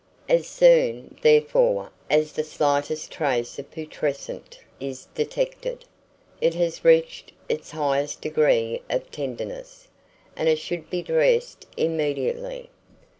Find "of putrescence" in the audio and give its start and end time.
3.59-4.57